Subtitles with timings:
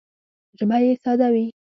[0.57, 1.45] ژبه یې ساده وي